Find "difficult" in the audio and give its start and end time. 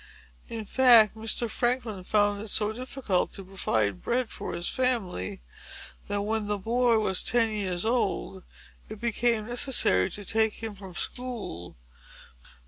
2.73-3.33